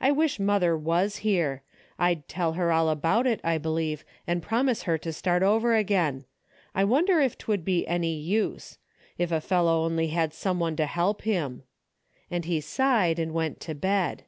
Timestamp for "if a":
9.18-9.40